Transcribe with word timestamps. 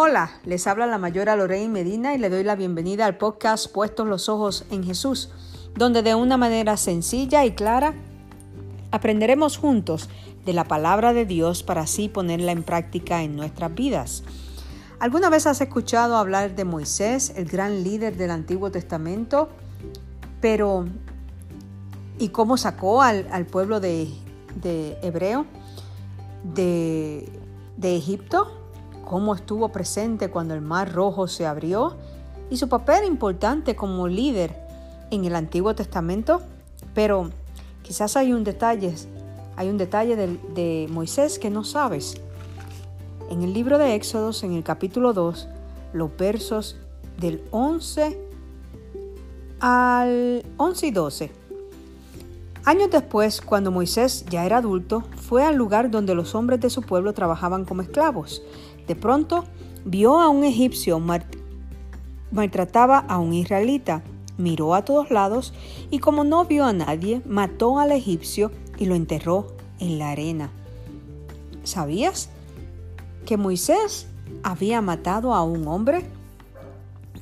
Hola, 0.00 0.30
les 0.44 0.68
habla 0.68 0.86
la 0.86 0.96
mayora 0.96 1.34
Lorraine 1.34 1.72
Medina 1.72 2.14
y 2.14 2.18
le 2.18 2.30
doy 2.30 2.44
la 2.44 2.54
bienvenida 2.54 3.04
al 3.04 3.16
podcast 3.16 3.66
Puestos 3.72 4.06
los 4.06 4.28
Ojos 4.28 4.64
en 4.70 4.84
Jesús, 4.84 5.28
donde 5.74 6.04
de 6.04 6.14
una 6.14 6.36
manera 6.36 6.76
sencilla 6.76 7.44
y 7.44 7.56
clara 7.56 7.94
aprenderemos 8.92 9.58
juntos 9.58 10.08
de 10.46 10.52
la 10.52 10.62
palabra 10.62 11.12
de 11.14 11.26
Dios 11.26 11.64
para 11.64 11.80
así 11.80 12.08
ponerla 12.08 12.52
en 12.52 12.62
práctica 12.62 13.24
en 13.24 13.34
nuestras 13.34 13.74
vidas. 13.74 14.22
¿Alguna 15.00 15.30
vez 15.30 15.48
has 15.48 15.60
escuchado 15.60 16.16
hablar 16.16 16.54
de 16.54 16.64
Moisés, 16.64 17.32
el 17.34 17.46
gran 17.46 17.82
líder 17.82 18.16
del 18.16 18.30
Antiguo 18.30 18.70
Testamento? 18.70 19.48
Pero, 20.40 20.84
¿y 22.20 22.28
cómo 22.28 22.56
sacó 22.56 23.02
al, 23.02 23.46
pueblo 23.46 23.80
de, 23.80 24.06
hebreo 25.02 25.44
de, 26.54 27.28
de 27.76 27.96
Egipto? 27.96 28.57
¿Cómo 29.08 29.34
estuvo 29.34 29.70
presente 29.70 30.28
cuando 30.28 30.52
el 30.52 30.60
Mar 30.60 30.92
Rojo 30.92 31.28
se 31.28 31.46
abrió? 31.46 31.96
Y 32.50 32.58
su 32.58 32.68
papel 32.68 33.06
importante 33.06 33.74
como 33.74 34.06
líder 34.06 34.54
en 35.10 35.24
el 35.24 35.34
Antiguo 35.34 35.74
Testamento. 35.74 36.42
Pero 36.94 37.30
quizás 37.82 38.18
hay 38.18 38.34
un 38.34 38.44
detalle, 38.44 38.94
hay 39.56 39.70
un 39.70 39.78
detalle 39.78 40.14
de, 40.14 40.38
de 40.54 40.88
Moisés 40.90 41.38
que 41.38 41.48
no 41.48 41.64
sabes. 41.64 42.20
En 43.30 43.40
el 43.40 43.54
libro 43.54 43.78
de 43.78 43.94
Éxodos, 43.94 44.42
en 44.42 44.52
el 44.52 44.62
capítulo 44.62 45.14
2, 45.14 45.48
los 45.94 46.14
versos 46.18 46.76
del 47.18 47.42
11 47.50 48.20
al 49.60 50.44
11 50.58 50.86
y 50.86 50.90
12. 50.90 51.30
Años 52.66 52.90
después, 52.90 53.40
cuando 53.40 53.70
Moisés 53.70 54.26
ya 54.28 54.44
era 54.44 54.58
adulto, 54.58 55.02
fue 55.16 55.42
al 55.42 55.56
lugar 55.56 55.90
donde 55.90 56.14
los 56.14 56.34
hombres 56.34 56.60
de 56.60 56.68
su 56.68 56.82
pueblo 56.82 57.14
trabajaban 57.14 57.64
como 57.64 57.80
esclavos. 57.80 58.42
De 58.88 58.96
pronto, 58.96 59.44
vio 59.84 60.18
a 60.18 60.28
un 60.28 60.44
egipcio 60.44 61.00
maltrataba 62.30 62.98
a 62.98 63.18
un 63.18 63.34
israelita. 63.34 64.02
Miró 64.38 64.74
a 64.74 64.84
todos 64.84 65.10
lados 65.10 65.52
y 65.90 65.98
como 65.98 66.24
no 66.24 66.44
vio 66.44 66.64
a 66.64 66.72
nadie, 66.72 67.22
mató 67.26 67.78
al 67.78 67.92
egipcio 67.92 68.50
y 68.78 68.86
lo 68.86 68.94
enterró 68.94 69.48
en 69.78 69.98
la 69.98 70.10
arena. 70.10 70.50
¿Sabías 71.64 72.30
que 73.26 73.36
Moisés 73.36 74.06
había 74.42 74.80
matado 74.80 75.34
a 75.34 75.42
un 75.42 75.68
hombre? 75.68 76.06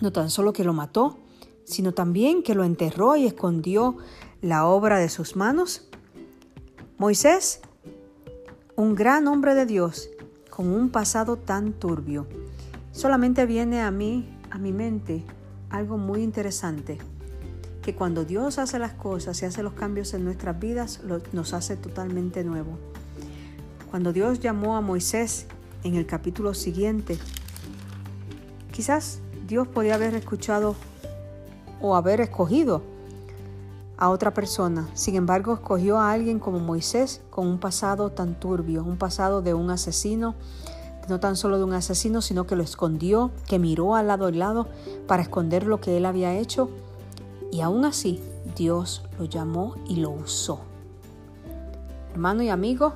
No 0.00 0.10
tan 0.10 0.30
solo 0.30 0.52
que 0.52 0.64
lo 0.64 0.72
mató, 0.72 1.18
sino 1.64 1.92
también 1.92 2.42
que 2.42 2.54
lo 2.54 2.64
enterró 2.64 3.14
y 3.16 3.26
escondió 3.26 3.96
la 4.40 4.66
obra 4.66 4.98
de 4.98 5.08
sus 5.08 5.36
manos. 5.36 5.86
Moisés, 6.98 7.60
un 8.74 8.94
gran 8.94 9.28
hombre 9.28 9.54
de 9.54 9.66
Dios, 9.66 10.08
con 10.54 10.68
un 10.68 10.90
pasado 10.90 11.38
tan 11.38 11.72
turbio, 11.72 12.26
solamente 12.92 13.46
viene 13.46 13.80
a 13.80 13.90
mí, 13.90 14.38
a 14.50 14.58
mi 14.58 14.70
mente, 14.70 15.24
algo 15.70 15.96
muy 15.96 16.22
interesante, 16.22 16.98
que 17.80 17.94
cuando 17.94 18.26
Dios 18.26 18.58
hace 18.58 18.78
las 18.78 18.92
cosas 18.92 19.40
y 19.40 19.46
hace 19.46 19.62
los 19.62 19.72
cambios 19.72 20.12
en 20.12 20.26
nuestras 20.26 20.60
vidas, 20.60 21.00
nos 21.32 21.54
hace 21.54 21.76
totalmente 21.76 22.44
nuevo. 22.44 22.78
Cuando 23.90 24.12
Dios 24.12 24.40
llamó 24.40 24.76
a 24.76 24.82
Moisés 24.82 25.46
en 25.84 25.96
el 25.96 26.04
capítulo 26.04 26.52
siguiente. 26.52 27.18
Quizás 28.72 29.20
Dios 29.48 29.66
podía 29.68 29.94
haber 29.94 30.14
escuchado 30.14 30.76
o 31.80 31.96
haber 31.96 32.20
escogido 32.20 32.82
a 34.02 34.10
otra 34.10 34.34
persona. 34.34 34.88
Sin 34.94 35.14
embargo, 35.14 35.54
escogió 35.54 36.00
a 36.00 36.10
alguien 36.10 36.40
como 36.40 36.58
Moisés 36.58 37.20
con 37.30 37.46
un 37.46 37.60
pasado 37.60 38.10
tan 38.10 38.34
turbio, 38.34 38.82
un 38.82 38.96
pasado 38.96 39.42
de 39.42 39.54
un 39.54 39.70
asesino, 39.70 40.34
no 41.08 41.20
tan 41.20 41.36
solo 41.36 41.56
de 41.56 41.62
un 41.62 41.72
asesino, 41.72 42.20
sino 42.20 42.44
que 42.44 42.56
lo 42.56 42.64
escondió, 42.64 43.30
que 43.46 43.60
miró 43.60 43.94
al 43.94 44.08
lado 44.08 44.28
y 44.28 44.32
lado 44.32 44.66
para 45.06 45.22
esconder 45.22 45.68
lo 45.68 45.80
que 45.80 45.96
él 45.96 46.04
había 46.04 46.34
hecho. 46.34 46.68
Y 47.52 47.60
aún 47.60 47.84
así, 47.84 48.20
Dios 48.56 49.04
lo 49.20 49.26
llamó 49.26 49.76
y 49.86 49.94
lo 50.00 50.10
usó. 50.10 50.62
Hermano 52.10 52.42
y 52.42 52.48
amigo, 52.48 52.94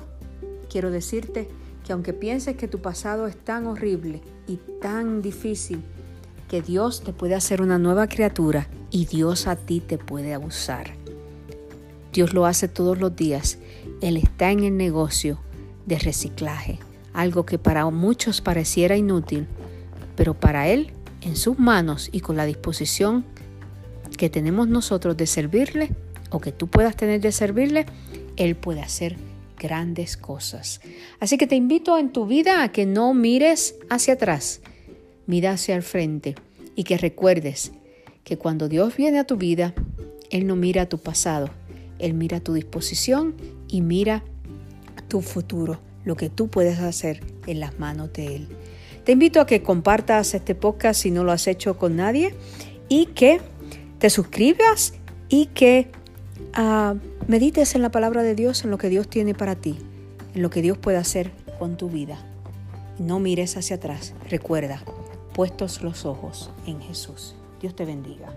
quiero 0.69 0.91
decirte 0.91 1.47
que 1.85 1.93
aunque 1.93 2.11
pienses 2.11 2.57
que 2.57 2.67
tu 2.67 2.81
pasado 2.81 3.27
es 3.27 3.37
tan 3.37 3.65
horrible 3.67 4.21
y 4.45 4.57
tan 4.81 5.21
difícil, 5.21 5.85
que 6.49 6.61
Dios 6.61 6.99
te 6.99 7.13
puede 7.13 7.35
hacer 7.35 7.61
una 7.61 7.79
nueva 7.79 8.07
criatura 8.07 8.67
y 8.91 9.05
Dios 9.05 9.47
a 9.47 9.55
ti 9.55 9.79
te 9.79 9.97
puede 9.97 10.33
abusar. 10.33 10.93
Dios 12.13 12.33
lo 12.33 12.45
hace 12.45 12.67
todos 12.67 12.97
los 12.97 13.15
días. 13.15 13.59
Él 14.01 14.17
está 14.17 14.51
en 14.51 14.63
el 14.63 14.77
negocio 14.77 15.39
de 15.85 15.99
reciclaje, 15.99 16.79
algo 17.13 17.45
que 17.45 17.57
para 17.57 17.89
muchos 17.89 18.41
pareciera 18.41 18.97
inútil, 18.97 19.47
pero 20.15 20.33
para 20.33 20.67
Él, 20.67 20.91
en 21.21 21.35
sus 21.35 21.59
manos 21.59 22.09
y 22.11 22.21
con 22.21 22.35
la 22.35 22.45
disposición 22.45 23.25
que 24.17 24.29
tenemos 24.29 24.67
nosotros 24.67 25.15
de 25.15 25.27
servirle 25.27 25.91
o 26.29 26.39
que 26.39 26.51
tú 26.51 26.67
puedas 26.67 26.95
tener 26.95 27.21
de 27.21 27.31
servirle, 27.31 27.85
Él 28.35 28.55
puede 28.55 28.81
hacer 28.81 29.15
grandes 29.57 30.17
cosas. 30.17 30.81
Así 31.19 31.37
que 31.37 31.47
te 31.47 31.55
invito 31.55 31.97
en 31.97 32.11
tu 32.11 32.25
vida 32.25 32.63
a 32.63 32.71
que 32.71 32.85
no 32.85 33.13
mires 33.13 33.75
hacia 33.89 34.15
atrás, 34.15 34.61
mira 35.25 35.51
hacia 35.51 35.75
el 35.75 35.83
frente 35.83 36.35
y 36.75 36.83
que 36.83 36.97
recuerdes 36.97 37.71
que 38.27 38.37
cuando 38.37 38.67
Dios 38.67 38.97
viene 38.97 39.19
a 39.19 39.23
tu 39.23 39.37
vida, 39.37 39.73
Él 40.31 40.47
no 40.47 40.57
mira 40.57 40.89
tu 40.89 40.97
pasado, 40.97 41.49
Él 41.97 42.13
mira 42.13 42.41
tu 42.41 42.51
disposición 42.51 43.35
y 43.69 43.79
mira 43.79 44.21
tu 45.07 45.21
futuro, 45.21 45.79
lo 46.03 46.17
que 46.17 46.29
tú 46.29 46.49
puedes 46.49 46.79
hacer 46.79 47.23
en 47.45 47.61
las 47.61 47.79
manos 47.79 48.11
de 48.11 48.35
Él. 48.35 48.49
Te 49.05 49.13
invito 49.13 49.39
a 49.39 49.45
que 49.45 49.63
compartas 49.63 50.33
este 50.33 50.55
podcast 50.55 51.03
si 51.03 51.09
no 51.09 51.23
lo 51.23 51.31
has 51.31 51.47
hecho 51.47 51.77
con 51.77 51.95
nadie 51.95 52.35
y 52.89 53.05
que 53.05 53.39
te 53.97 54.09
suscribas 54.09 54.95
y 55.29 55.45
que 55.45 55.89
uh, 56.57 56.99
medites 57.29 57.75
en 57.75 57.81
la 57.81 57.91
palabra 57.91 58.23
de 58.23 58.35
Dios, 58.35 58.65
en 58.65 58.71
lo 58.71 58.77
que 58.77 58.89
Dios 58.89 59.07
tiene 59.07 59.35
para 59.35 59.55
ti, 59.55 59.77
en 60.35 60.41
lo 60.41 60.49
que 60.49 60.61
Dios 60.61 60.77
puede 60.77 60.97
hacer 60.97 61.31
con 61.59 61.77
tu 61.77 61.89
vida. 61.89 62.19
No 62.99 63.21
mires 63.21 63.55
hacia 63.55 63.77
atrás. 63.77 64.13
Recuerda, 64.29 64.83
puestos 65.33 65.81
los 65.81 66.05
ojos 66.05 66.51
en 66.65 66.81
Jesús. 66.81 67.33
Dios 67.59 67.75
te 67.75 67.85
bendiga. 67.85 68.27